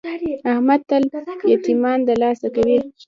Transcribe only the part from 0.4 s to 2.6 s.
احمد تل یتمیان دلاسه